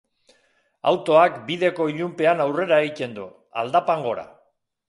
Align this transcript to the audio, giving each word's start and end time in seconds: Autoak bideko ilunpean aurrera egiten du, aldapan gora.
Autoak 0.91 1.37
bideko 1.51 1.87
ilunpean 1.93 2.41
aurrera 2.49 2.83
egiten 2.87 3.17
du, 3.19 3.29
aldapan 3.65 4.07
gora. 4.09 4.29